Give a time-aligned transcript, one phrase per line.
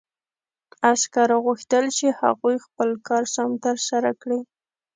[0.91, 4.39] عسکرو غوښتل چې هغوی خپل کار سم ترسره کړي